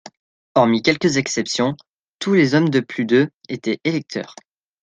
[0.55, 1.75] Hormis quelques exceptions,
[2.17, 4.33] tous les hommes de plus de étaient électeurs.